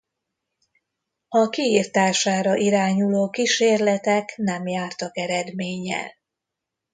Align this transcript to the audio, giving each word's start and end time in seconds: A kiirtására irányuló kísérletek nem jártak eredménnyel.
A 1.29 1.49
kiirtására 1.49 2.55
irányuló 2.55 3.29
kísérletek 3.29 4.33
nem 4.37 4.67
jártak 4.67 5.17
eredménnyel. 5.17 6.11